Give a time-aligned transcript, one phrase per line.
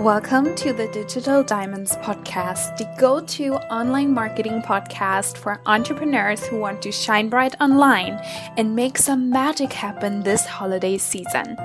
[0.00, 6.58] Welcome to the Digital Diamonds Podcast, the go to online marketing podcast for entrepreneurs who
[6.58, 8.18] want to shine bright online
[8.56, 11.58] and make some magic happen this holiday season.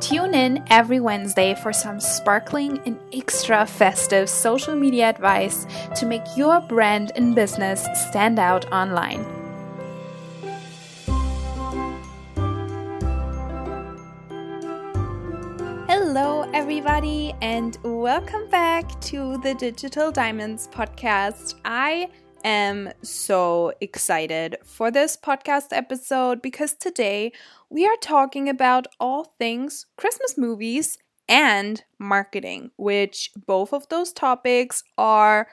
[0.00, 6.36] Tune in every Wednesday for some sparkling and extra festive social media advice to make
[6.36, 9.37] your brand and business stand out online.
[16.58, 21.54] Everybody, and welcome back to the Digital Diamonds podcast.
[21.64, 22.08] I
[22.42, 27.30] am so excited for this podcast episode because today
[27.70, 30.98] we are talking about all things Christmas movies
[31.28, 35.46] and marketing, which both of those topics are,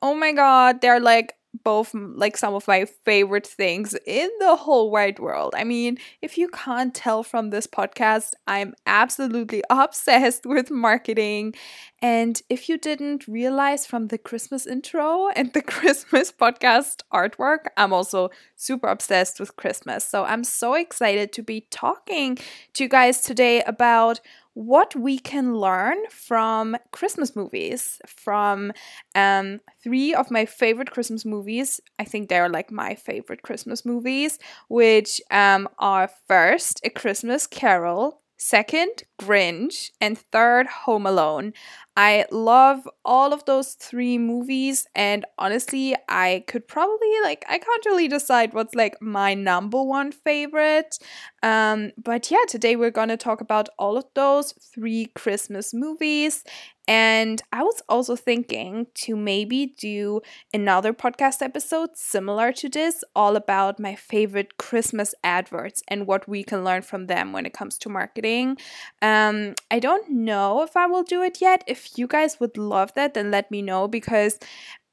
[0.00, 1.34] oh my god, they're like
[1.68, 5.52] both like some of my favorite things in the whole wide world.
[5.54, 11.54] I mean, if you can't tell from this podcast, I'm absolutely obsessed with marketing.
[12.00, 17.92] And if you didn't realize from the Christmas intro and the Christmas podcast artwork, I'm
[17.92, 20.04] also super obsessed with Christmas.
[20.04, 22.38] So I'm so excited to be talking
[22.72, 24.20] to you guys today about
[24.58, 28.72] what we can learn from Christmas movies, from
[29.14, 31.80] um, three of my favorite Christmas movies.
[32.00, 38.20] I think they're like my favorite Christmas movies, which um, are first A Christmas Carol,
[38.38, 41.52] second Grinch, and third Home Alone.
[41.96, 47.84] I love all of those three movies, and honestly, I could probably like I can't
[47.86, 50.98] really decide what's like my number one favorite.
[51.42, 56.44] Um, but yeah, today we're gonna talk about all of those three Christmas movies
[56.88, 60.22] and I was also thinking to maybe do
[60.54, 66.42] another podcast episode similar to this, all about my favorite Christmas adverts and what we
[66.42, 68.56] can learn from them when it comes to marketing.
[69.02, 71.62] Um, I don't know if I will do it yet.
[71.66, 74.38] If you guys would love that, then let me know because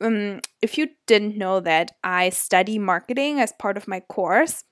[0.01, 4.65] um, if you didn't know that, I study marketing as part of my course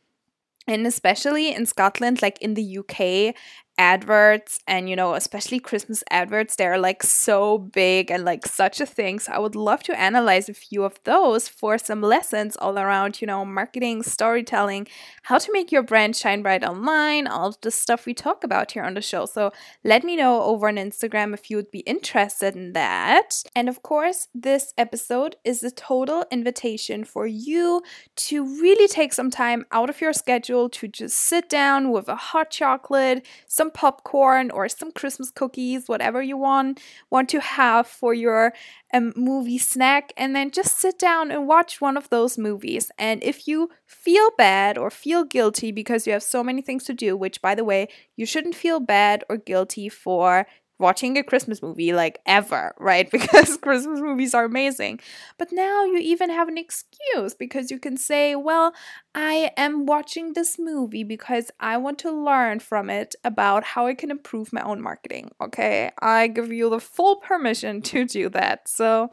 [0.67, 3.35] and especially in Scotland, like in the UK,
[3.77, 8.85] adverts and you know especially christmas adverts they're like so big and like such a
[8.85, 9.19] thing.
[9.19, 13.19] So i would love to analyze a few of those for some lessons all around
[13.19, 14.87] you know marketing storytelling
[15.23, 18.83] how to make your brand shine bright online all the stuff we talk about here
[18.83, 19.25] on the show.
[19.25, 19.51] So
[19.83, 23.43] let me know over on instagram if you would be interested in that.
[23.55, 27.81] And of course this episode is a total invitation for you
[28.15, 32.15] to really take some time out of your schedule to just sit down with a
[32.15, 37.87] hot chocolate some some popcorn or some Christmas cookies, whatever you want want to have
[37.87, 38.53] for your
[38.93, 42.91] um, movie snack, and then just sit down and watch one of those movies.
[42.97, 46.93] And if you feel bad or feel guilty because you have so many things to
[46.93, 47.87] do, which by the way,
[48.17, 50.45] you shouldn't feel bad or guilty for
[50.83, 53.09] watching a Christmas movie like ever, right?
[53.17, 54.99] Because Christmas movies are amazing.
[55.39, 58.73] But now you even have an excuse because you can say, well,
[59.15, 63.93] I am watching this movie because I want to learn from it about how I
[63.95, 65.31] can improve my own marketing.
[65.41, 68.67] Okay, I give you the full permission to do that.
[68.67, 69.09] So,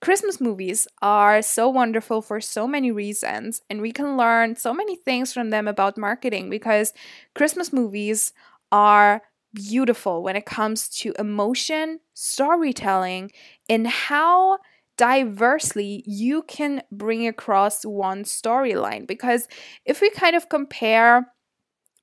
[0.00, 4.96] Christmas movies are so wonderful for so many reasons, and we can learn so many
[4.96, 6.92] things from them about marketing because
[7.34, 8.32] Christmas movies
[8.70, 9.22] are
[9.54, 13.30] beautiful when it comes to emotion, storytelling,
[13.68, 14.58] and how
[14.96, 19.06] diversely you can bring across one storyline.
[19.06, 19.48] Because
[19.84, 21.32] if we kind of compare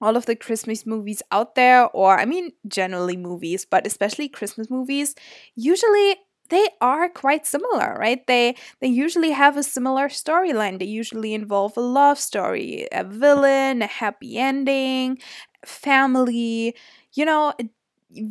[0.02, 4.70] all of the Christmas movies out there, or I mean, generally movies, but especially Christmas
[4.70, 5.16] movies,
[5.56, 6.16] usually
[6.50, 11.76] they are quite similar right they they usually have a similar storyline they usually involve
[11.76, 15.18] a love story a villain a happy ending
[15.66, 16.76] family
[17.16, 17.54] you know,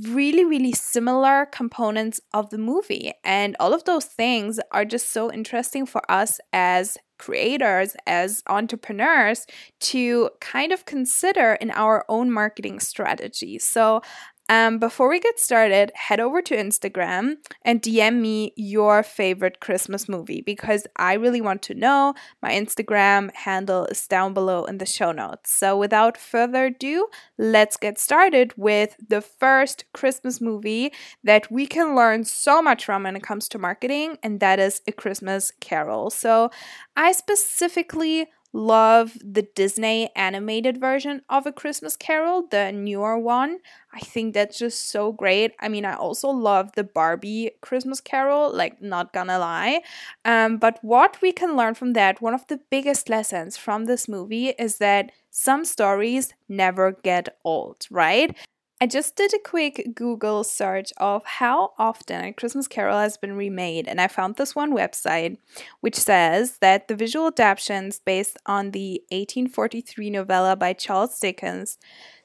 [0.05, 3.13] really, really similar components of the movie.
[3.25, 9.47] And all of those things are just so interesting for us as creators, as entrepreneurs
[9.81, 13.59] to kind of consider in our own marketing strategy.
[13.59, 14.01] So
[14.49, 20.07] um, before we get started, head over to Instagram and DM me your favorite Christmas
[20.07, 22.15] movie because I really want to know.
[22.43, 25.51] My Instagram handle is down below in the show notes.
[25.51, 27.09] So, without further ado,
[27.39, 30.93] let's get started with the first Christmas movie
[31.23, 34.83] that we can learn so much from when it comes to marketing, and that is
[34.87, 36.11] A Christmas Carol.
[36.11, 36.51] So,
[36.97, 43.59] I specifically love the Disney animated version of A Christmas Carol, the newer one.
[43.93, 45.53] I think that's just so great.
[45.61, 49.83] I mean, I also love the Barbie Christmas Carol, like, not gonna lie.
[50.25, 54.09] Um, but what we can learn from that, one of the biggest lessons from this
[54.09, 58.37] movie is that some stories never get old, right?
[58.81, 63.37] I just did a quick Google search of how often a Christmas Carol has been
[63.37, 65.39] remade, and I found this one website
[65.81, 71.79] which says that the visual adaptations based on the 1843 novella by Charles Dickens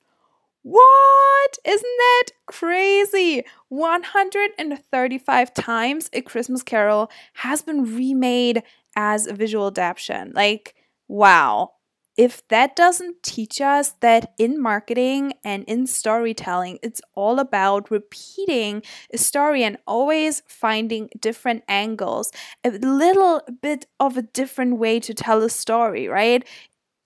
[0.63, 1.57] What?
[1.65, 3.44] Isn't that crazy?
[3.69, 8.63] 135 times A Christmas Carol has been remade
[8.95, 10.31] as a visual adaptation.
[10.33, 10.75] Like,
[11.07, 11.71] wow.
[12.15, 18.83] If that doesn't teach us that in marketing and in storytelling, it's all about repeating
[19.12, 22.31] a story and always finding different angles,
[22.63, 26.48] a little bit of a different way to tell a story, right?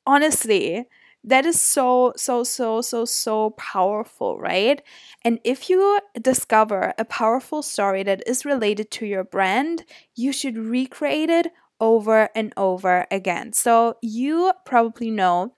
[0.06, 0.88] Honestly,
[1.28, 4.82] that is so so so so so powerful right
[5.24, 9.84] and if you discover a powerful story that is related to your brand
[10.16, 11.48] you should recreate it
[11.80, 15.54] over and over again so you probably know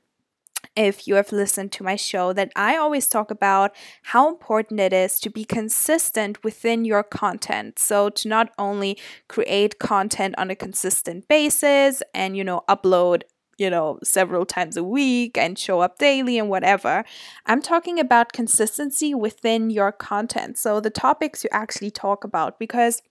[0.75, 4.93] if you have listened to my show that I always talk about how important it
[4.93, 7.79] is to be consistent within your content.
[7.79, 13.23] So to not only create content on a consistent basis and you know upload
[13.59, 17.03] you know, several times a week and show up daily and whatever.
[17.45, 20.57] I'm talking about consistency within your content.
[20.57, 23.01] So the topics you actually talk about because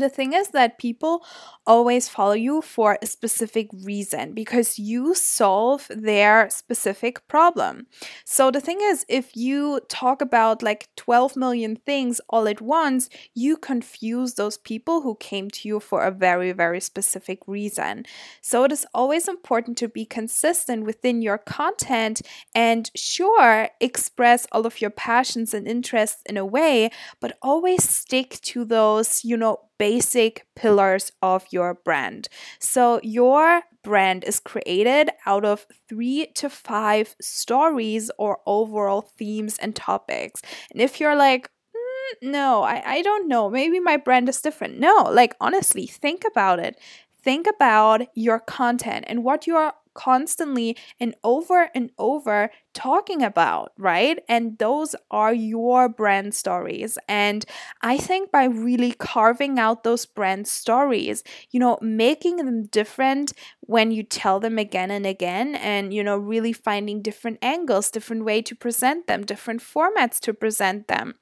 [0.00, 1.24] the thing is that people
[1.66, 7.86] always follow you for a specific reason because you solve their specific problem.
[8.24, 13.08] So the thing is, if you talk about like 12 million things all at once,
[13.34, 18.04] you confuse those people who came to you for a very, very specific reason.
[18.40, 22.22] So it is always important to be consistent within your content
[22.54, 26.90] and sure, express all of your passions and interests in a way,
[27.20, 32.28] but always stick to those, you know, basic pillars of your brand.
[32.58, 39.74] So, your brand is created out of three to five stories or overall themes and
[39.74, 40.42] topics.
[40.70, 44.78] And if you're like, mm, no, I, I don't know, maybe my brand is different.
[44.78, 46.78] No, like honestly, think about it.
[47.22, 53.72] Think about your content and what you are constantly and over and over talking about,
[53.76, 54.20] right?
[54.28, 56.96] And those are your brand stories.
[57.08, 57.44] And
[57.82, 63.90] I think by really carving out those brand stories, you know, making them different when
[63.90, 68.40] you tell them again and again, and, you know, really finding different angles, different way
[68.42, 71.16] to present them, different formats to present them.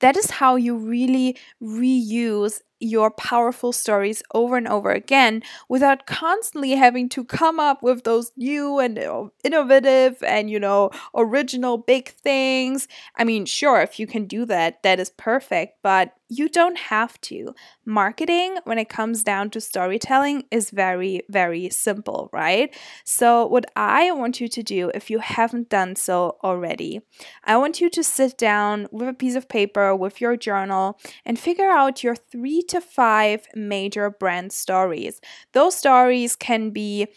[0.00, 6.72] That is how you really reuse your powerful stories over and over again without constantly
[6.72, 8.98] having to come up with those new and
[9.44, 12.88] innovative and you know original big things.
[13.16, 17.20] I mean sure if you can do that that is perfect but you don't have
[17.20, 17.54] to.
[17.84, 22.74] Marketing when it comes down to storytelling is very very simple right?
[23.04, 27.00] So what i want you to do if you haven't done so already
[27.44, 31.38] i want you to sit down with a piece of paper with your journal and
[31.38, 35.20] figure out your 3 to five major brand stories.
[35.52, 37.08] Those stories can be,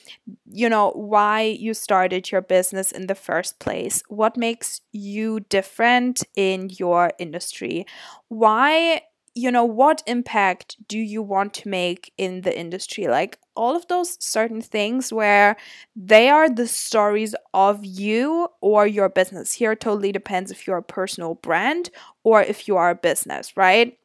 [0.52, 6.24] you know, why you started your business in the first place, what makes you different
[6.36, 7.86] in your industry,
[8.28, 9.02] why
[9.38, 13.08] you know what impact do you want to make in the industry?
[13.08, 15.58] Like all of those certain things where
[15.96, 19.52] they are the stories of you or your business.
[19.52, 21.90] Here totally depends if you're a personal brand
[22.24, 23.98] or if you are a business right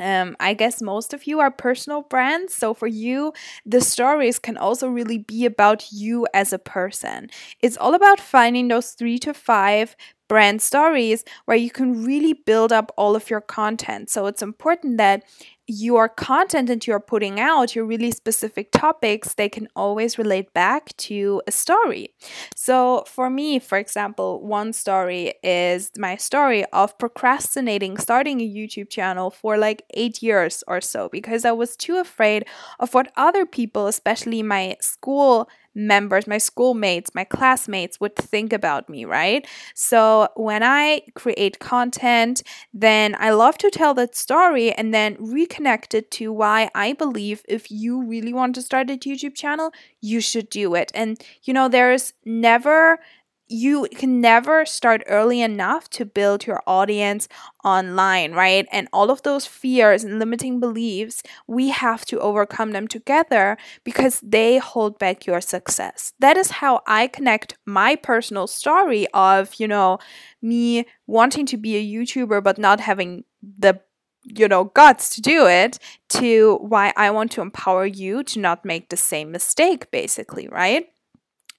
[0.00, 2.54] um, I guess most of you are personal brands.
[2.54, 3.32] So for you,
[3.66, 7.28] the stories can also really be about you as a person.
[7.60, 9.94] It's all about finding those three to five
[10.28, 14.10] brand stories where you can really build up all of your content.
[14.10, 15.24] So it's important that
[15.70, 20.96] your content that you're putting out, your really specific topics, they can always relate back
[20.96, 22.12] to a story.
[22.56, 28.90] So, for me, for example, one story is my story of procrastinating starting a YouTube
[28.90, 32.46] channel for like eight years or so because I was too afraid
[32.80, 38.88] of what other people, especially my school members, my schoolmates, my classmates would think about
[38.88, 39.46] me, right?
[39.74, 42.42] So when I create content,
[42.74, 45.59] then I love to tell that story and then reconnect
[45.94, 50.20] it to why I believe if you really want to start a YouTube channel, you
[50.20, 50.90] should do it.
[50.94, 52.98] And you know, there's never
[53.50, 57.26] you can never start early enough to build your audience
[57.64, 58.66] online, right?
[58.70, 64.20] And all of those fears and limiting beliefs, we have to overcome them together because
[64.20, 66.12] they hold back your success.
[66.20, 69.98] That is how I connect my personal story of, you know,
[70.40, 73.80] me wanting to be a YouTuber but not having the
[74.34, 75.78] you know guts to do it
[76.10, 80.86] to why I want to empower you to not make the same mistake basically, right?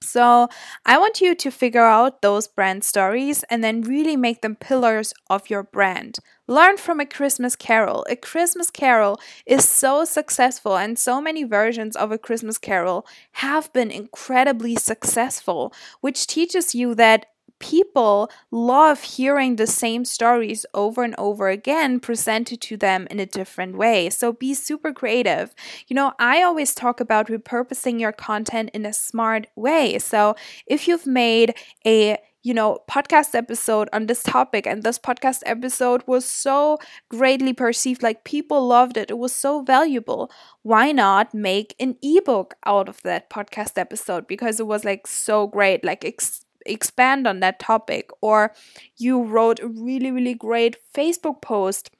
[0.02, 0.48] So,
[0.84, 5.14] I want you to figure out those brand stories and then really make them pillars
[5.30, 6.18] of your brand.
[6.48, 8.04] Learn from A Christmas Carol.
[8.10, 13.72] A Christmas Carol is so successful, and so many versions of A Christmas Carol have
[13.72, 17.26] been incredibly successful, which teaches you that
[17.62, 23.24] people love hearing the same stories over and over again presented to them in a
[23.24, 24.10] different way.
[24.10, 25.54] So be super creative.
[25.86, 29.98] You know, I always talk about repurposing your content in a smart way.
[30.00, 30.34] So
[30.66, 31.54] if you've made
[31.86, 36.76] a you know, podcast episode on this topic, and this podcast episode was so
[37.08, 38.02] greatly perceived.
[38.02, 40.28] Like people loved it, it was so valuable.
[40.62, 45.46] Why not make an ebook out of that podcast episode because it was like so
[45.46, 45.84] great?
[45.84, 48.52] Like, ex- expand on that topic or
[48.96, 51.90] you wrote a really really great facebook post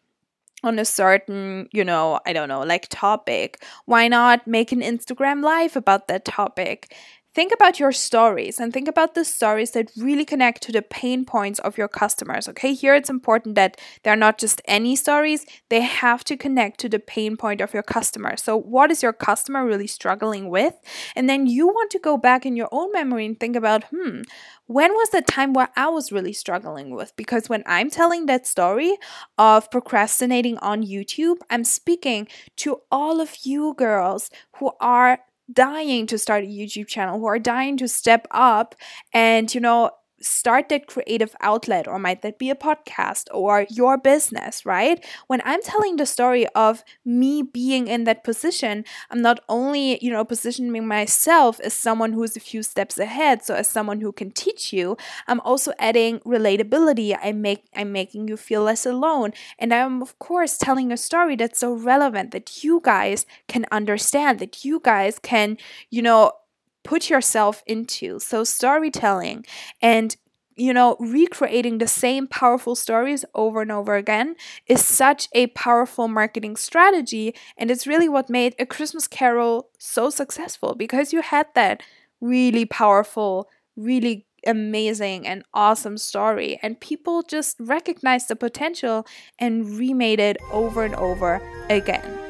[0.65, 3.63] on a certain, you know, I don't know, like topic.
[3.87, 6.95] Why not make an Instagram live about that topic?
[7.35, 11.25] Think about your stories and think about the stories that really connect to the pain
[11.25, 12.47] points of your customers.
[12.47, 16.91] Okay, here it's important that they're not just any stories, they have to connect to
[16.91, 18.37] the pain point of your customer.
[18.37, 20.75] So, what is your customer really struggling with?
[21.17, 24.23] And then you want to go back in your own memory and think about, hmm,
[24.67, 27.17] when was the time where I was really struggling with?
[27.17, 28.97] Because when I'm telling that story
[29.39, 35.21] of procrastinating on YouTube, I'm speaking to all of you girls who are
[35.53, 38.75] dying to start a YouTube channel, who are dying to step up
[39.13, 39.91] and, you know,
[40.23, 45.05] start that creative outlet, or might that be a podcast or your business, right?
[45.27, 50.11] When I'm telling the story of me being in that position, I'm not only, you
[50.11, 54.31] know, positioning myself as someone who's a few steps ahead, so as someone who can
[54.31, 57.17] teach you, I'm also adding relatability.
[57.21, 59.33] I make I'm making you feel less alone.
[59.59, 64.39] And I'm of course telling a story that's so relevant that you guys can understand,
[64.39, 65.59] that you guys can,
[65.91, 66.33] you know,
[66.83, 68.19] put yourself into.
[68.19, 69.45] So, storytelling
[69.81, 70.17] and
[70.57, 74.37] you know, recreating the same powerful stories over and over again
[74.67, 77.35] is such a powerful marketing strategy.
[77.57, 81.83] And it's really what made A Christmas Carol so successful because you had that
[82.21, 86.59] really powerful, really amazing, and awesome story.
[86.63, 89.07] And people just recognized the potential
[89.39, 92.22] and remade it over and over again.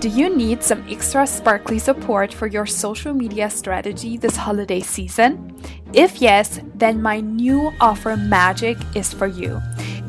[0.00, 5.56] Do you need some extra sparkly support for your social media strategy this holiday season?
[5.92, 9.60] If yes, then my new offer Magic is for you.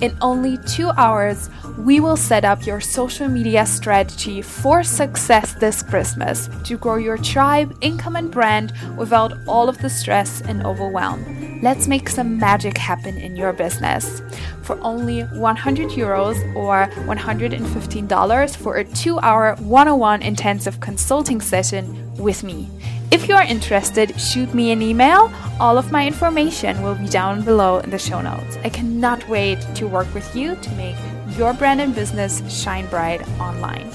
[0.02, 5.82] In only two hours, we will set up your social media strategy for success this
[5.82, 11.62] Christmas to grow your tribe, income, and brand without all of the stress and overwhelm.
[11.62, 14.22] Let's make some magic happen in your business.
[14.62, 22.44] For only 100 euros or $115 for a two hour 101 intensive consulting session with
[22.44, 22.70] me.
[23.12, 25.32] If you are interested, shoot me an email.
[25.58, 28.58] All of my information will be down below in the show notes.
[28.66, 30.98] I cannot wait to work with you to make
[31.38, 33.90] your brand and business shine bright online.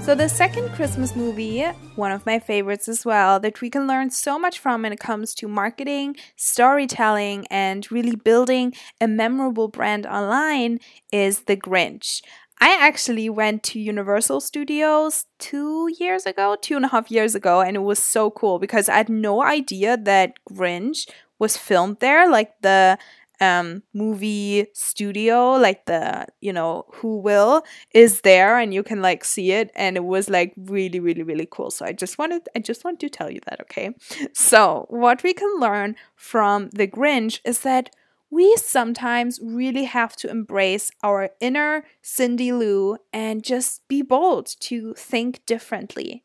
[0.00, 1.62] So, the second Christmas movie,
[1.94, 4.98] one of my favorites as well, that we can learn so much from when it
[4.98, 10.80] comes to marketing, storytelling, and really building a memorable brand online
[11.12, 12.22] is The Grinch.
[12.60, 17.60] I actually went to Universal Studios two years ago, two and a half years ago,
[17.62, 22.30] and it was so cool because I had no idea that Grinch was filmed there.
[22.30, 22.98] Like the
[23.40, 27.62] um, movie studio, like the, you know, Whoville
[27.94, 29.70] is there and you can like see it.
[29.74, 31.70] And it was like really, really, really cool.
[31.70, 33.94] So I just wanted, I just want to tell you that, okay?
[34.34, 37.90] So what we can learn from the Grinch is that
[38.30, 44.94] we sometimes really have to embrace our inner Cindy Lou and just be bold to
[44.94, 46.24] think differently.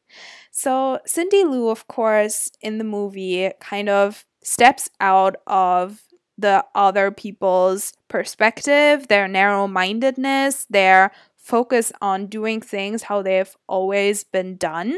[0.52, 6.04] So, Cindy Lou, of course, in the movie kind of steps out of
[6.38, 14.24] the other people's perspective, their narrow mindedness, their focus on doing things how they've always
[14.24, 14.98] been done.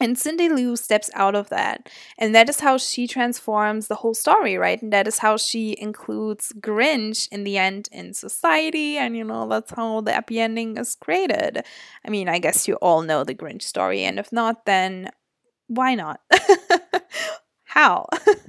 [0.00, 1.90] And Cindy Lou steps out of that.
[2.18, 4.80] And that is how she transforms the whole story, right?
[4.80, 8.96] And that is how she includes Grinch in the end in society.
[8.96, 11.62] And, you know, that's how the happy ending is created.
[12.04, 14.02] I mean, I guess you all know the Grinch story.
[14.04, 15.10] And if not, then
[15.66, 16.20] why not?
[17.64, 18.06] how?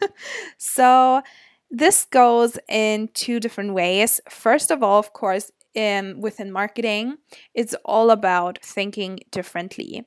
[0.58, 1.22] so,
[1.70, 4.20] this goes in two different ways.
[4.30, 7.18] First of all, of course, in, within marketing,
[7.54, 10.06] it's all about thinking differently.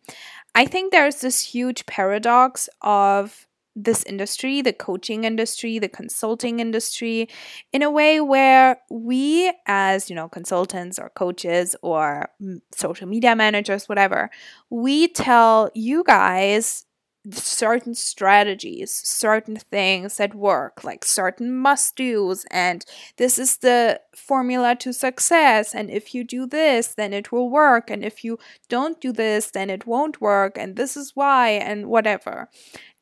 [0.54, 7.28] I think there's this huge paradox of this industry, the coaching industry, the consulting industry,
[7.72, 12.28] in a way where we, as you know, consultants or coaches or
[12.72, 14.30] social media managers, whatever,
[14.70, 16.86] we tell you guys
[17.30, 22.84] certain strategies, certain things that work, like certain must do's, and
[23.16, 25.74] this is the formula to success.
[25.74, 27.90] And if you do this, then it will work.
[27.90, 28.38] And if you
[28.68, 30.56] don't do this, then it won't work.
[30.58, 32.48] And this is why, and whatever.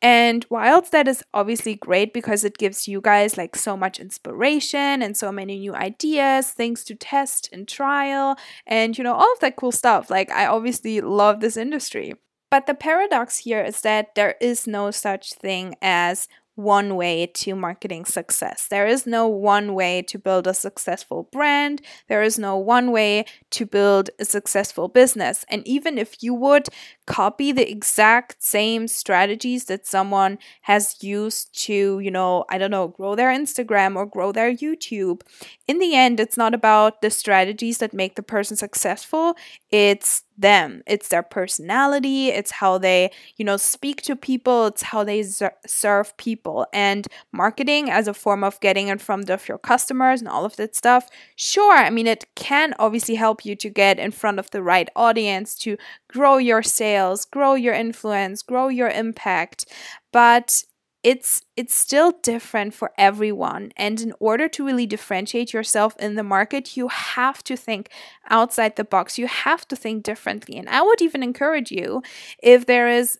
[0.00, 5.00] And whilst that is obviously great because it gives you guys like so much inspiration
[5.00, 8.36] and so many new ideas, things to test and trial,
[8.66, 10.10] and you know, all of that cool stuff.
[10.10, 12.14] Like, I obviously love this industry.
[12.52, 17.54] But the paradox here is that there is no such thing as one way to
[17.54, 18.68] marketing success.
[18.68, 21.80] There is no one way to build a successful brand.
[22.08, 25.46] There is no one way to build a successful business.
[25.48, 26.68] And even if you would
[27.06, 32.88] copy the exact same strategies that someone has used to, you know, I don't know,
[32.88, 35.22] grow their Instagram or grow their YouTube,
[35.66, 39.36] in the end, it's not about the strategies that make the person successful.
[39.70, 40.82] It's them.
[40.86, 42.28] It's their personality.
[42.28, 44.66] It's how they, you know, speak to people.
[44.66, 45.22] It's how they
[45.66, 46.66] serve people.
[46.72, 50.56] And marketing as a form of getting in front of your customers and all of
[50.56, 54.50] that stuff, sure, I mean, it can obviously help you to get in front of
[54.50, 55.76] the right audience, to
[56.08, 59.64] grow your sales, grow your influence, grow your impact.
[60.12, 60.64] But
[61.02, 63.72] it's it's still different for everyone.
[63.76, 67.88] And in order to really differentiate yourself in the market you have to think
[68.30, 69.18] outside the box.
[69.18, 70.56] You have to think differently.
[70.56, 72.02] And i would even encourage you
[72.42, 73.18] if there is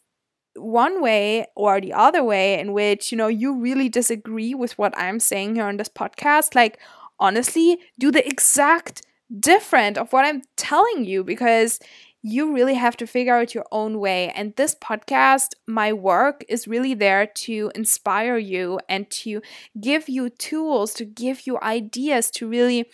[0.54, 4.92] one way or the other way in which you know you really disagree with what
[4.98, 6.78] i'm saying here on this podcast like
[7.18, 9.02] honestly do the exact
[9.40, 11.78] different of what i'm telling you because
[12.22, 14.30] you really have to figure out your own way.
[14.30, 19.42] And this podcast, my work, is really there to inspire you and to
[19.80, 22.88] give you tools, to give you ideas to really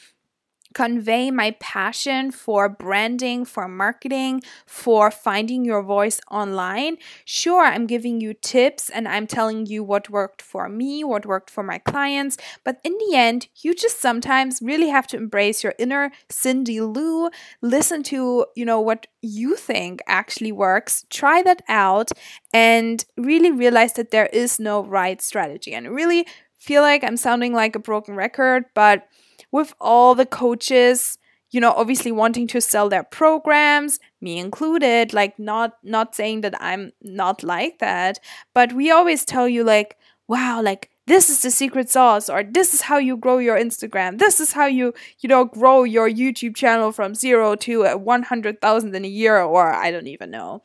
[0.78, 6.96] convey my passion for branding, for marketing, for finding your voice online.
[7.24, 11.50] Sure, I'm giving you tips and I'm telling you what worked for me, what worked
[11.50, 15.74] for my clients, but in the end, you just sometimes really have to embrace your
[15.80, 17.28] inner Cindy Lou,
[17.60, 22.12] listen to, you know, what you think actually works, try that out
[22.54, 25.74] and really realize that there is no right strategy.
[25.74, 26.24] And really
[26.56, 29.08] feel like I'm sounding like a broken record, but
[29.50, 31.18] with all the coaches
[31.50, 36.54] you know obviously wanting to sell their programs me included like not not saying that
[36.60, 38.18] i'm not like that
[38.54, 42.74] but we always tell you like wow like this is the secret sauce or this
[42.74, 44.18] is how you grow your instagram.
[44.18, 49.04] This is how you you know grow your youtube channel from 0 to 100,000 in
[49.04, 50.62] a year or i don't even know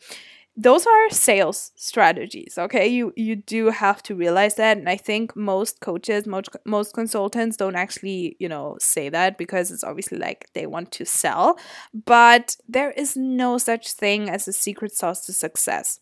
[0.55, 2.87] those are sales strategies okay?
[2.87, 7.57] You you do have to realize that and i think most coaches most most consultants
[7.57, 11.57] don't actually you know say that because it's obviously like they want to sell
[12.05, 15.99] but there is no such thing as a secret sauce to success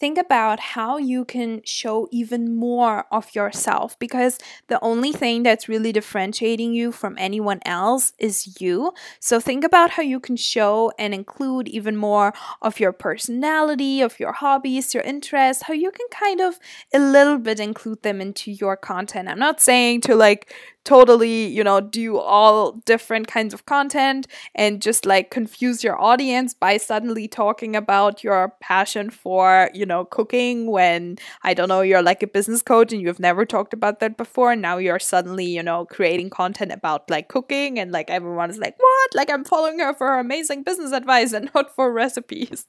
[0.00, 5.68] think about how you can show even more of yourself because the only thing that's
[5.68, 8.92] really differentiating you from anyone else is you.
[9.20, 12.32] So think about how you can show and include even more
[12.62, 16.58] of your personality, of your hobbies, your interests, how you can kind of
[16.94, 19.28] a little bit include them into your content.
[19.28, 20.52] I'm not saying to like
[20.84, 26.54] totally, you know, do all different kinds of content and just like confuse your audience
[26.54, 32.02] by suddenly talking about your passion for, you know, cooking when I don't know, you're
[32.02, 34.52] like a business coach and you've never talked about that before.
[34.52, 38.58] And now you're suddenly, you know, creating content about like cooking and like everyone is
[38.58, 39.14] like, what?
[39.14, 42.66] Like I'm following her for her amazing business advice and not for recipes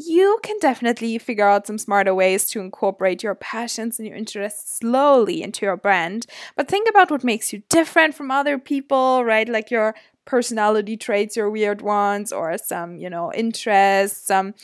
[0.00, 4.78] you can definitely figure out some smarter ways to incorporate your passions and your interests
[4.78, 6.26] slowly into your brand.
[6.56, 9.48] But think about what makes you different from other people, right?
[9.48, 14.54] Like your personality traits, your weird ones, or some, you know, interests, some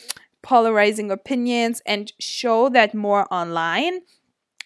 [0.42, 4.02] polarizing opinions, and show that more online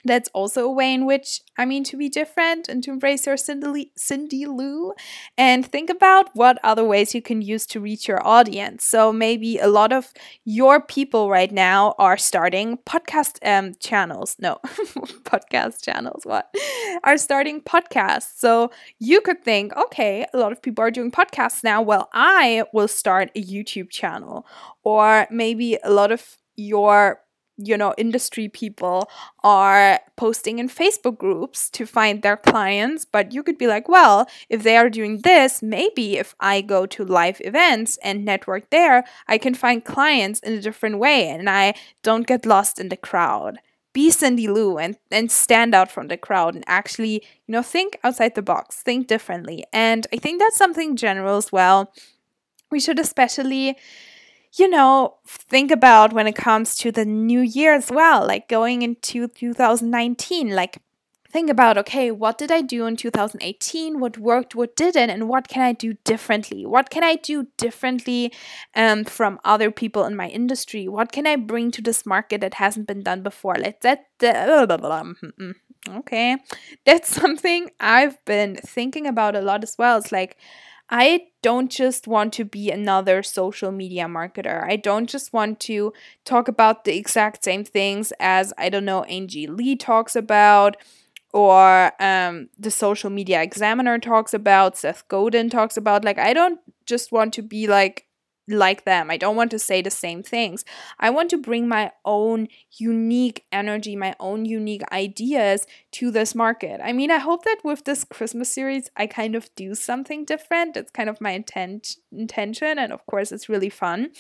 [0.05, 3.37] that's also a way in which I mean to be different and to embrace your
[3.37, 4.93] Cindy, Cindy Lou
[5.37, 8.85] and think about what other ways you can use to reach your audience.
[8.85, 10.13] So maybe a lot of
[10.45, 14.37] your people right now are starting podcast um, channels.
[14.39, 16.23] No, podcast channels.
[16.25, 16.53] What
[17.05, 18.39] are starting podcasts?
[18.39, 21.83] So you could think, okay, a lot of people are doing podcasts now.
[21.83, 24.47] Well, I will start a YouTube channel,
[24.85, 27.21] or maybe a lot of your
[27.59, 29.11] you know, industry people
[29.43, 33.05] are posting in Facebook groups to find their clients.
[33.05, 36.87] But you could be like, well, if they are doing this, maybe if I go
[36.87, 41.51] to live events and network there, I can find clients in a different way and
[41.51, 43.59] I don't get lost in the crowd.
[43.93, 47.99] Be Cindy Lou and, and stand out from the crowd and actually, you know, think
[48.05, 49.65] outside the box, think differently.
[49.73, 51.93] And I think that's something general as well.
[52.71, 53.77] We should especially
[54.57, 58.83] you know, think about when it comes to the new year as well, like going
[58.83, 60.79] into 2019, like
[61.31, 64.01] think about okay, what did I do in 2018?
[64.01, 66.65] What worked, what didn't, and what can I do differently?
[66.65, 68.33] What can I do differently
[68.75, 70.89] um, from other people in my industry?
[70.89, 73.57] What can I bring to this market that hasn't been done before?
[73.57, 74.07] Like that,
[75.89, 76.37] okay,
[76.87, 79.99] that's something I've been thinking about a lot as well.
[79.99, 80.37] It's like,
[80.91, 84.65] I don't just want to be another social media marketer.
[84.65, 85.93] I don't just want to
[86.25, 90.77] talk about the exact same things as, I don't know, Angie Lee talks about
[91.33, 96.05] or um, the social media examiner talks about, Seth Godin talks about.
[96.05, 98.08] Like, I don't just want to be like
[98.49, 99.11] like them.
[99.11, 100.65] I don't want to say the same things.
[100.99, 106.81] I want to bring my own unique energy, my own unique ideas to this market.
[106.83, 110.77] I mean, I hope that with this Christmas series, I kind of do something different.
[110.77, 114.11] It's kind of my intent intention, and of course, it's really fun.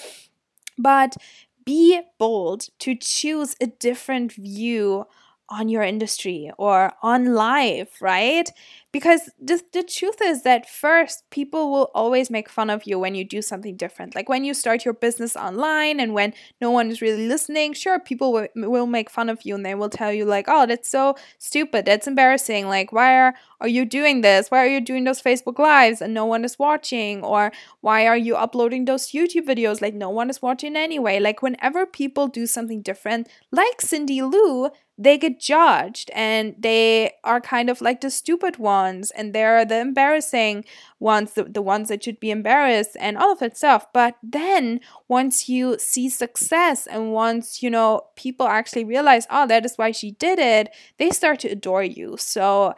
[0.76, 1.16] But
[1.64, 5.06] be bold to choose a different view
[5.50, 8.50] on your industry or on life, right?
[8.98, 13.14] Because the, the truth is that first, people will always make fun of you when
[13.14, 14.16] you do something different.
[14.16, 18.00] Like when you start your business online and when no one is really listening, sure,
[18.00, 20.90] people will, will make fun of you and they will tell you, like, oh, that's
[20.90, 21.86] so stupid.
[21.86, 22.66] That's embarrassing.
[22.66, 24.50] Like, why are, are you doing this?
[24.50, 27.22] Why are you doing those Facebook Lives and no one is watching?
[27.22, 29.80] Or why are you uploading those YouTube videos?
[29.80, 31.20] Like, no one is watching anyway.
[31.20, 37.40] Like, whenever people do something different, like Cindy Lou, they get judged and they are
[37.40, 40.64] kind of like the stupid ones and they're the embarrassing
[40.98, 44.80] ones the, the ones that should be embarrassed and all of that stuff but then
[45.08, 49.90] once you see success and once you know people actually realize oh that is why
[49.90, 52.74] she did it they start to adore you so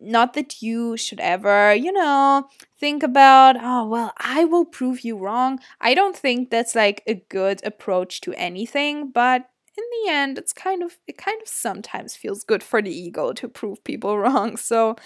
[0.00, 2.48] not that you should ever, you know,
[2.78, 5.60] think about, oh, well, I will prove you wrong.
[5.80, 10.52] I don't think that's like a good approach to anything, but in the end it's
[10.52, 14.56] kind of it kind of sometimes feels good for the ego to prove people wrong.
[14.56, 14.96] So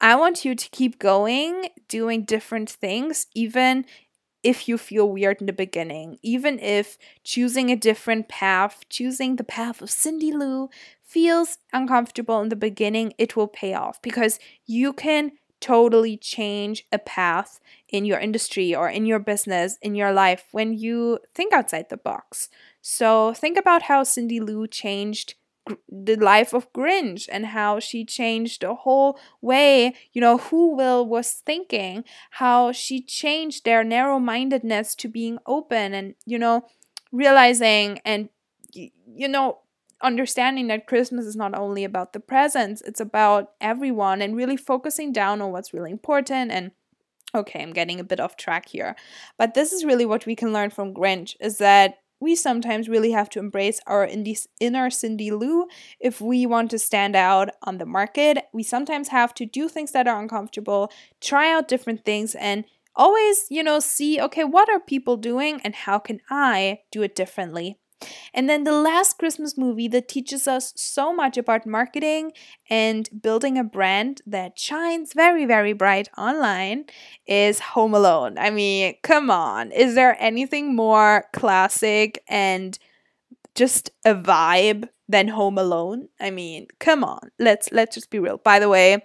[0.00, 3.84] i want you to keep going doing different things even
[4.42, 9.44] if you feel weird in the beginning even if choosing a different path choosing the
[9.44, 10.70] path of cindy lou
[11.02, 16.98] feels uncomfortable in the beginning it will pay off because you can totally change a
[16.98, 21.86] path in your industry or in your business in your life when you think outside
[21.90, 22.48] the box
[22.80, 25.34] so think about how Cindy Lou changed
[25.88, 31.30] the life of Grinch and how she changed the whole way, you know, Whoville was
[31.32, 36.64] thinking, how she changed their narrow mindedness to being open and, you know,
[37.12, 38.28] realizing and,
[38.72, 39.58] you know,
[40.02, 45.12] understanding that Christmas is not only about the presents, it's about everyone and really focusing
[45.12, 46.72] down on what's really important and
[47.32, 48.96] okay, I'm getting a bit off track here.
[49.38, 53.12] But this is really what we can learn from Grinch is that we sometimes really
[53.12, 54.08] have to embrace our
[54.60, 55.66] inner Cindy Lou
[55.98, 58.44] if we want to stand out on the market.
[58.52, 63.46] We sometimes have to do things that are uncomfortable, try out different things, and always,
[63.50, 67.78] you know, see okay, what are people doing and how can I do it differently?
[68.32, 72.32] And then the last Christmas movie that teaches us so much about marketing
[72.68, 76.84] and building a brand that shines very, very bright online
[77.26, 78.38] is Home Alone.
[78.38, 79.72] I mean, come on.
[79.72, 82.78] Is there anything more classic and
[83.54, 86.08] just a vibe than Home Alone?
[86.20, 87.30] I mean, come on.
[87.38, 88.38] Let's let's just be real.
[88.38, 89.04] By the way,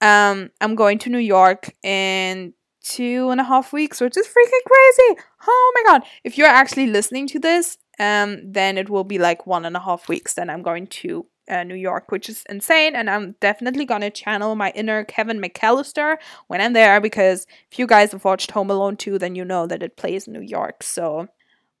[0.00, 4.64] um, I'm going to New York in two and a half weeks, which is freaking
[4.66, 5.20] crazy.
[5.46, 6.02] Oh my god.
[6.24, 9.80] If you're actually listening to this um, then it will be like one and a
[9.80, 10.34] half weeks.
[10.34, 12.94] Then I'm going to uh, New York, which is insane.
[12.94, 16.16] And I'm definitely gonna channel my inner Kevin McCallister
[16.48, 19.66] when I'm there because if you guys have watched Home Alone 2, then you know
[19.66, 20.82] that it plays New York.
[20.82, 21.28] So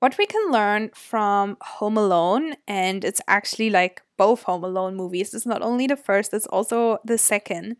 [0.00, 5.32] what we can learn from Home Alone, and it's actually like both Home Alone movies,
[5.32, 7.76] it's not only the first, it's also the second,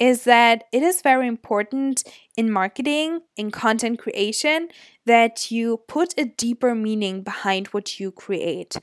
[0.00, 2.02] is that it is very important
[2.36, 4.68] in marketing, in content creation,
[5.06, 8.76] that you put a deeper meaning behind what you create.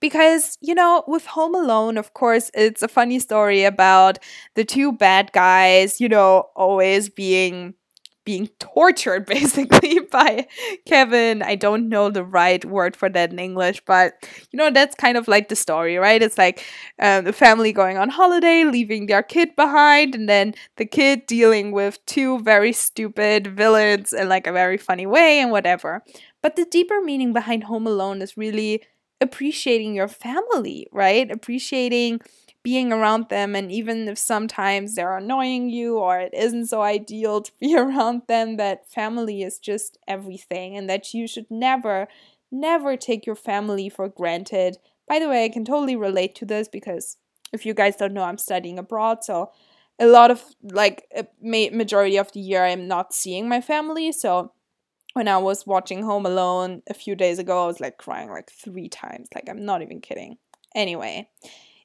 [0.00, 4.18] Because, you know, with Home Alone, of course, it's a funny story about
[4.54, 7.74] the two bad guys, you know, always being
[8.30, 10.46] being tortured basically by
[10.86, 11.42] Kevin.
[11.42, 14.14] I don't know the right word for that in English, but
[14.52, 16.22] you know, that's kind of like the story, right?
[16.22, 16.64] It's like
[17.00, 21.72] um, the family going on holiday, leaving their kid behind, and then the kid dealing
[21.72, 26.04] with two very stupid villains in like a very funny way and whatever.
[26.40, 28.82] But the deeper meaning behind Home Alone is really
[29.20, 31.28] appreciating your family, right?
[31.32, 32.20] Appreciating
[32.62, 37.40] being around them and even if sometimes they're annoying you or it isn't so ideal
[37.40, 42.06] to be around them that family is just everything and that you should never
[42.52, 44.76] never take your family for granted.
[45.08, 47.16] By the way i can totally relate to this because
[47.52, 49.50] if you guys don't know i'm studying abroad so
[49.98, 54.52] a lot of like a majority of the year i'm not seeing my family so
[55.14, 58.50] when i was watching home alone a few days ago i was like crying like
[58.52, 60.38] three times like i'm not even kidding.
[60.76, 61.28] Anyway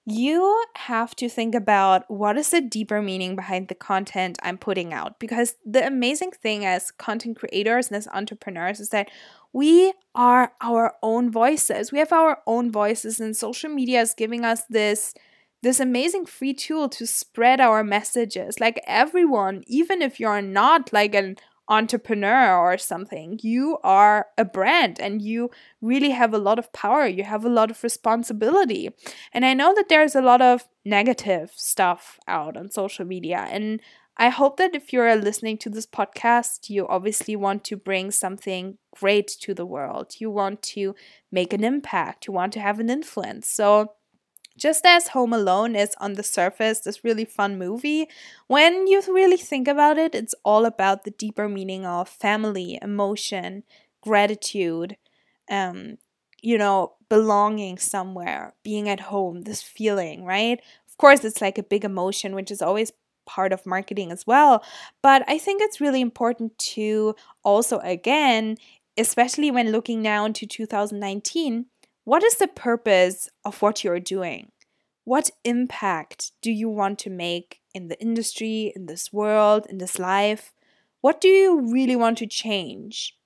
[0.06, 4.94] you have to think about what is the deeper meaning behind the content I'm putting
[4.94, 5.20] out.
[5.20, 9.10] Because the amazing thing as content creators and as entrepreneurs is that
[9.52, 11.91] we are our own voices.
[11.91, 15.13] We have our own voices, and social media is giving us this
[15.63, 18.60] this amazing free tool to spread our messages.
[18.60, 23.39] Like everyone, even if you're not like an entrepreneur or something.
[23.41, 25.49] You are a brand and you
[25.82, 27.08] really have a lot of power.
[27.08, 28.89] You have a lot of responsibility.
[29.34, 33.47] And I know that there's a lot of negative stuff out on social media.
[33.49, 33.82] And
[34.17, 38.78] I hope that if you're listening to this podcast, you obviously want to bring something
[38.97, 40.15] great to the world.
[40.19, 40.95] You want to
[41.32, 42.28] make an impact.
[42.28, 43.47] You want to have an influence.
[43.49, 43.93] So,
[44.58, 48.08] just as Home Alone is on the surface this really fun movie,
[48.48, 53.63] when you really think about it, it's all about the deeper meaning of family, emotion,
[54.02, 54.98] gratitude,
[55.50, 55.98] um,
[56.41, 60.60] you know, belonging somewhere, being at home, this feeling, right?
[60.88, 62.91] Of course, it's like a big emotion, which is always
[63.26, 64.63] part of marketing as well.
[65.02, 68.58] But I think it's really important to also, again,
[68.98, 71.65] especially when looking now into 2019,
[72.06, 74.52] what is the purpose of what you're doing?
[75.04, 80.00] What impact do you want to make in the industry, in this world, in this
[80.00, 80.54] life?
[81.02, 83.18] What do you really want to change?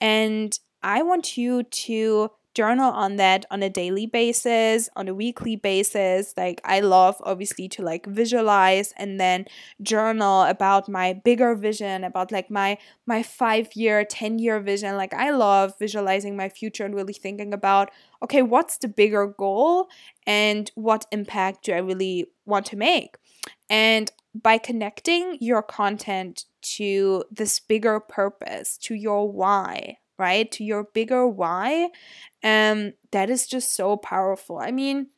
[0.00, 5.54] And I want you to journal on that on a daily basis, on a weekly
[5.54, 6.34] basis.
[6.36, 9.46] Like I love obviously to like visualize and then
[9.80, 14.96] journal about my bigger vision, about like my my 5 year, 10 year vision.
[14.96, 17.90] Like I love visualizing my future and really thinking about
[18.24, 19.86] okay, what's the bigger goal
[20.26, 23.10] and what impact do I really want to make?
[23.70, 26.44] And by connecting your content
[26.78, 30.50] to this bigger purpose, to your why, right?
[30.52, 31.90] To your bigger why.
[32.44, 34.58] Um, that is just so powerful.
[34.58, 35.08] I mean,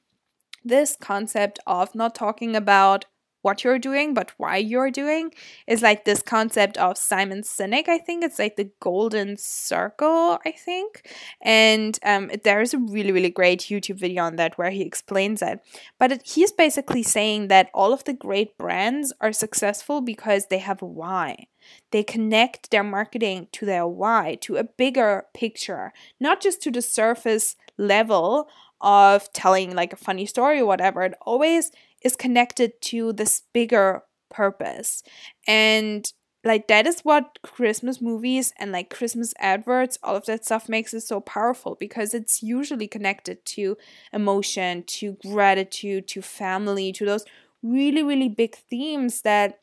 [0.65, 3.07] this concept of not talking about
[3.43, 5.33] what you're doing, but why you're doing
[5.67, 7.89] is like this concept of Simon Sinek.
[7.89, 11.09] I think it's like the golden circle, I think.
[11.41, 15.61] And um, there's a really, really great YouTube video on that where he explains it.
[15.99, 20.59] But it, he's basically saying that all of the great brands are successful because they
[20.59, 21.47] have a why.
[21.91, 26.83] They connect their marketing to their why, to a bigger picture, not just to the
[26.83, 28.49] surface level
[28.81, 31.03] of telling like a funny story or whatever.
[31.03, 31.71] It always
[32.03, 35.03] is connected to this bigger purpose.
[35.47, 36.11] And
[36.43, 40.95] like that is what Christmas movies and like Christmas adverts, all of that stuff makes
[40.95, 43.77] it so powerful because it's usually connected to
[44.13, 47.25] emotion, to gratitude, to family, to those
[47.63, 49.59] really, really big themes that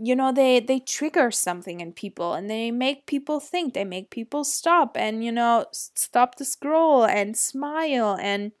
[0.00, 4.10] you know they they trigger something in people and they make people think they make
[4.10, 8.52] people stop and you know stop the scroll and smile and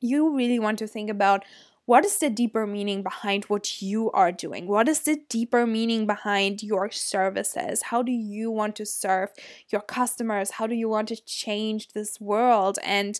[0.00, 1.44] you really want to think about
[1.88, 4.66] what is the deeper meaning behind what you are doing?
[4.66, 7.80] What is the deeper meaning behind your services?
[7.84, 9.30] How do you want to serve
[9.70, 10.50] your customers?
[10.50, 12.78] How do you want to change this world?
[12.84, 13.18] And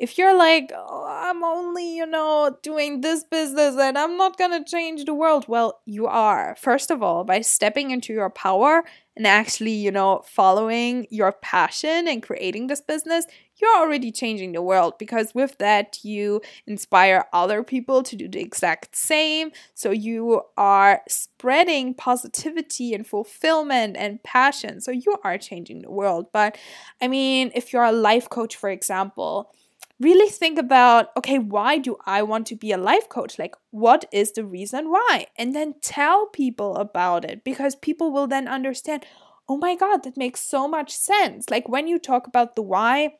[0.00, 4.64] if you're like, oh, I'm only, you know, doing this business and I'm not going
[4.64, 6.56] to change the world, well, you are.
[6.58, 8.82] First of all, by stepping into your power
[9.16, 13.26] and actually, you know, following your passion and creating this business,
[13.60, 18.40] you're already changing the world because with that, you inspire other people to do the
[18.40, 19.50] exact same.
[19.74, 24.80] So you are spreading positivity and fulfillment and passion.
[24.80, 26.26] So you are changing the world.
[26.32, 26.56] But
[27.00, 29.52] I mean, if you're a life coach, for example,
[30.00, 33.38] really think about okay, why do I want to be a life coach?
[33.38, 35.26] Like, what is the reason why?
[35.36, 39.04] And then tell people about it because people will then understand.
[39.50, 41.48] Oh my God, that makes so much sense.
[41.48, 43.14] Like when you talk about the why,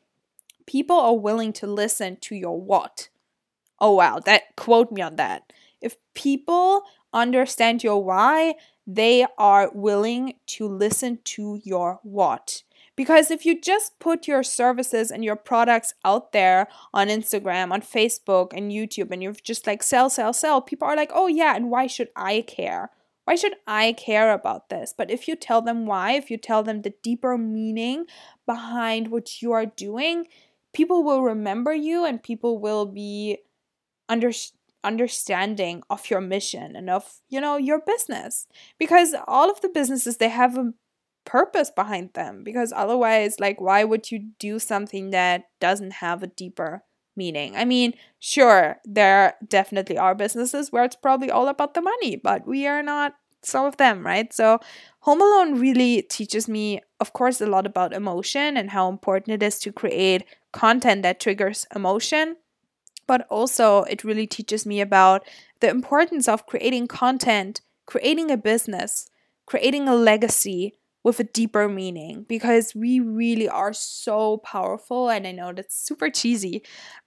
[0.68, 3.08] people are willing to listen to your what.
[3.80, 5.50] Oh wow, that quote me on that.
[5.80, 8.54] If people understand your why,
[8.86, 12.64] they are willing to listen to your what.
[12.96, 17.80] Because if you just put your services and your products out there on Instagram, on
[17.80, 21.56] Facebook, and YouTube, and you're just like sell, sell, sell, people are like, oh yeah,
[21.56, 22.90] and why should I care?
[23.24, 24.94] Why should I care about this?
[24.96, 28.06] But if you tell them why, if you tell them the deeper meaning
[28.46, 30.26] behind what you are doing,
[30.78, 33.38] people will remember you and people will be
[34.08, 34.30] under,
[34.84, 38.46] understanding of your mission and of you know your business.
[38.78, 40.72] Because all of the businesses they have a
[41.24, 42.44] purpose behind them.
[42.44, 46.84] Because otherwise like why would you do something that doesn't have a deeper
[47.16, 47.56] meaning?
[47.56, 52.46] I mean sure there definitely are businesses where it's probably all about the money but
[52.46, 53.14] we are not
[53.48, 54.58] some of them right so
[55.00, 59.42] home alone really teaches me of course a lot about emotion and how important it
[59.42, 62.36] is to create content that triggers emotion
[63.06, 65.26] but also it really teaches me about
[65.60, 69.08] the importance of creating content creating a business
[69.46, 75.08] creating a legacy with a deeper meaning because we really are so powerful.
[75.08, 76.62] And I know that's super cheesy,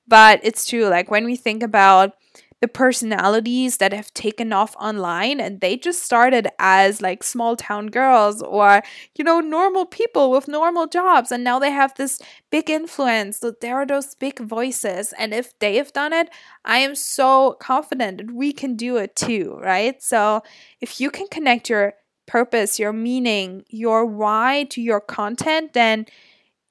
[0.07, 0.85] but it's true.
[0.85, 2.13] Like when we think about
[2.61, 7.87] the personalities that have taken off online and they just started as like small town
[7.87, 8.83] girls or
[9.15, 12.19] you know normal people with normal jobs and now they have this
[12.51, 13.39] big influence.
[13.39, 16.29] So there are those big voices and if they have done it
[16.65, 20.01] i am so confident that we can do it too right?
[20.01, 20.41] So
[20.79, 21.93] if you can connect your
[22.27, 26.05] purpose, your meaning, your why to your content, then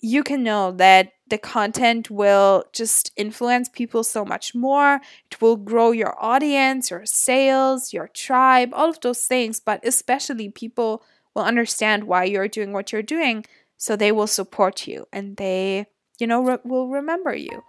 [0.00, 5.00] you can know that the content will just influence people so much more.
[5.30, 9.60] It will grow your audience, your sales, your tribe, all of those things.
[9.60, 11.02] But especially, people
[11.34, 13.44] will understand why you're doing what you're doing.
[13.76, 15.86] So they will support you and they,
[16.18, 17.62] you know, re- will remember you.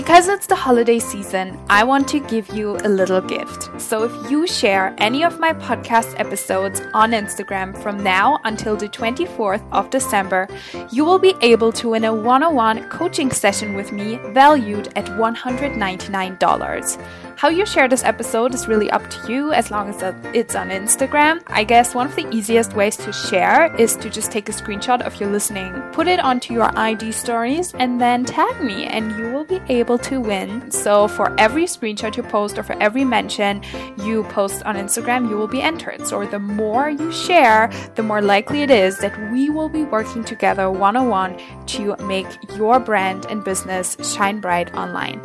[0.00, 3.68] Because it's the holiday season, I want to give you a little gift.
[3.78, 8.88] So if you share any of my podcast episodes on Instagram from now until the
[8.88, 10.48] 24th of December,
[10.90, 14.88] you will be able to win a one on one coaching session with me valued
[14.96, 17.29] at $199.
[17.40, 20.68] How you share this episode is really up to you as long as it's on
[20.68, 21.40] Instagram.
[21.46, 25.00] I guess one of the easiest ways to share is to just take a screenshot
[25.00, 29.32] of your listening, put it onto your IG stories, and then tag me, and you
[29.32, 30.70] will be able to win.
[30.70, 33.62] So, for every screenshot you post or for every mention
[34.04, 36.06] you post on Instagram, you will be entered.
[36.06, 40.24] So, the more you share, the more likely it is that we will be working
[40.24, 42.26] together one on one to make
[42.58, 45.22] your brand and business shine bright online.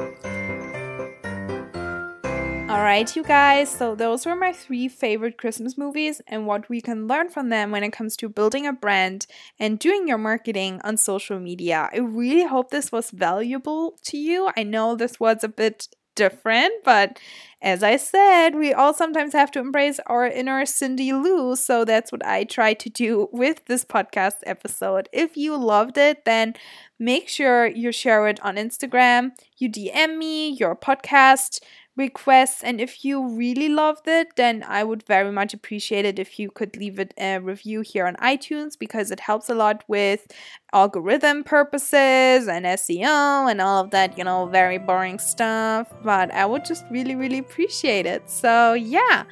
[2.76, 7.08] Alright, you guys, so those were my three favorite Christmas movies and what we can
[7.08, 10.98] learn from them when it comes to building a brand and doing your marketing on
[10.98, 11.90] social media.
[11.94, 14.50] I really hope this was valuable to you.
[14.58, 17.18] I know this was a bit different, but
[17.62, 21.56] as I said, we all sometimes have to embrace our inner Cindy Lou.
[21.56, 25.08] So that's what I try to do with this podcast episode.
[25.14, 26.56] If you loved it, then
[27.00, 31.62] make sure you share it on Instagram, you DM me your podcast
[31.96, 32.64] requests.
[32.64, 36.52] And if you really loved it, then I would very much appreciate it if you
[36.52, 40.28] could leave it a review here on iTunes because it helps a lot with
[40.74, 45.94] algorithm purposes and SEO and all of that, you know, very boring stuff.
[46.04, 48.30] But I would just really, really appreciate it.
[48.30, 49.24] So, yeah,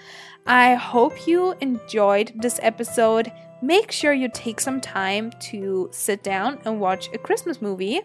[0.45, 3.32] I hope you enjoyed this episode.
[3.62, 8.02] Make sure you take some time to sit down and watch a Christmas movie.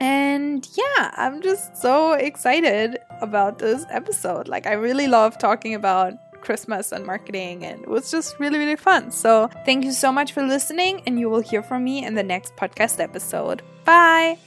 [0.00, 4.48] And yeah, I'm just so excited about this episode.
[4.48, 8.76] Like, I really love talking about Christmas and marketing, and it was just really, really
[8.76, 9.10] fun.
[9.10, 12.22] So, thank you so much for listening, and you will hear from me in the
[12.22, 13.62] next podcast episode.
[13.84, 14.38] Bye.